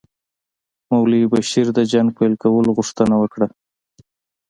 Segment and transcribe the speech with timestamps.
[0.91, 3.47] مولوي بشیر د جنګ پیل کولو غوښتنه وکړه.